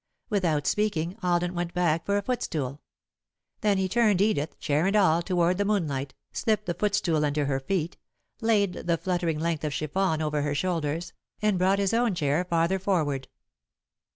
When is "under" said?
7.23-7.45